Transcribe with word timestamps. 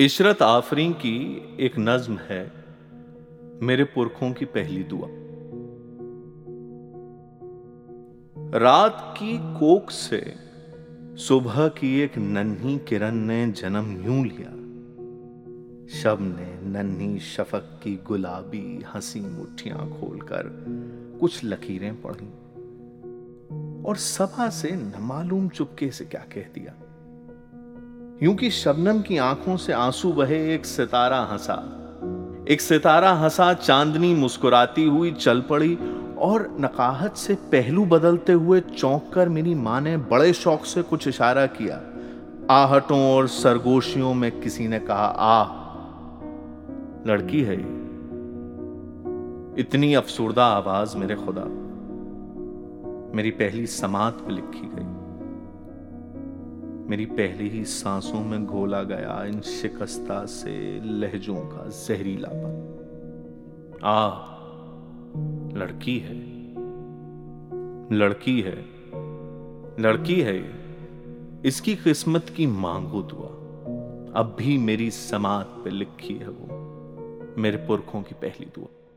عشرت 0.00 0.42
آفرین 0.42 0.92
کی 0.92 1.40
ایک 1.56 1.78
نظم 1.78 2.14
ہے 2.30 2.48
میرے 3.60 3.84
پرکھوں 3.84 4.34
کی 4.34 4.44
پہلی 4.44 4.82
دعا۔ 4.82 5.08
رات 8.58 9.16
کی 9.16 9.38
کوک 9.58 9.90
سے 9.90 10.20
صبح 11.18 11.68
کی 11.68 11.86
ایک 11.86 12.18
ننھی 12.18 12.78
کرن 12.88 13.16
نے 13.16 13.46
جنم 13.54 14.00
یوں 14.04 14.24
لیا۔ 14.24 14.50
شب 15.88 16.16
نے 16.20 16.54
ننھی 16.62 17.18
شفق 17.18 17.82
کی 17.82 17.96
گلابی 18.10 18.80
ہنسی 18.94 19.20
مٹھیاں 19.20 19.98
کھول 19.98 20.20
کر 20.20 20.46
کچھ 21.18 21.44
لکیریں 21.44 21.92
پڑھی 22.02 22.30
اور 23.84 23.94
سبا 23.94 24.50
سے 24.50 24.70
نمعلوم 24.70 25.48
چپکے 25.48 25.90
سے 25.90 26.04
کیا 26.04 26.24
کہہ 26.28 26.52
دیا۔ 26.54 26.70
یوں 28.20 28.34
کی 28.34 28.50
شبنم 28.50 29.02
کی 29.02 29.18
آنکھوں 29.18 29.56
سے 29.56 29.74
آنسو 29.74 30.12
بہے 30.12 30.36
ایک 30.36 30.66
ستارہ 30.66 31.26
ہنسا۔ 31.32 31.54
ایک 32.44 32.60
ستارہ 32.60 33.22
ہنسا، 33.22 33.54
چاندنی 33.54 34.14
مسکراتی 34.14 34.88
ہوئی 34.88 35.10
چل 35.10 35.40
پڑی 35.40 35.76
اور 36.14 36.40
نقاہت 36.40 37.18
سے 37.18 37.34
پہلو 37.50 37.84
بدلتے 37.84 38.32
ہوئے 38.32 38.60
چونک 38.76 39.12
کر 39.12 39.26
میری 39.26 39.54
ماں 39.54 39.80
نے 39.80 39.96
بڑے 39.96 40.32
شوق 40.32 40.66
سے 40.66 40.82
کچھ 40.88 41.08
اشارہ 41.08 41.46
کیا۔ 41.58 41.80
آہٹوں 42.48 43.00
اور 43.00 43.26
سرگوشیوں 43.26 44.14
میں 44.14 44.30
کسی 44.42 44.66
نے 44.66 44.78
کہا، 44.86 45.12
آ، 45.16 45.44
لڑکی 47.04 47.46
ہے 47.46 47.56
اتنی 49.60 49.96
افسردہ 49.96 50.40
آواز 50.40 50.96
میرے 50.96 51.14
خدا۔ 51.14 51.44
میری 53.14 53.30
پہلی 53.30 53.66
سماعت 53.66 54.12
پہ 54.26 54.30
لکھی 54.30 54.68
گئی۔ 54.76 54.87
میری 56.88 57.06
پہلی 57.06 57.50
ہی 57.50 57.64
سانسوں 57.64 58.24
میں 58.24 58.38
گھولا 58.38 58.82
گیا 58.82 59.12
ان 59.12 59.42
شکستہ 59.42 60.26
سے 60.26 60.80
لہجوں 60.84 61.36
کا 61.36 61.68
زہریلا 61.68 62.28
پن 62.28 62.72
آ، 63.80 64.08
لڑکی 65.52 66.02
ہے۔ 66.02 66.12
لڑکی 67.94 68.44
ہے۔ 68.44 68.62
لڑکی 69.78 70.24
ہے۔ 70.24 70.40
اس 71.42 71.60
کی 71.60 71.74
قسمت 71.82 72.30
کی 72.34 72.46
مانگو 72.46 73.02
دعا۔ 73.02 73.34
اب 74.14 74.36
بھی 74.36 74.58
میری 74.58 74.90
سماعت 74.90 75.64
پہ 75.64 75.70
لکھی 75.70 76.20
ہے 76.20 76.28
وہ۔ 76.28 76.46
میرے 77.36 77.56
پرکھوں 77.56 78.02
کی 78.02 78.14
پہلی 78.20 78.46
دعا۔ 78.56 78.87